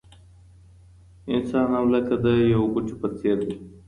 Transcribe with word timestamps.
انسان 1.33 1.67
هم 1.75 1.85
لکه 1.95 2.13
د 2.25 2.25
یو 2.53 2.63
بوټي 2.73 2.95
په 3.01 3.07
څېر 3.17 3.37
دی. 3.47 3.55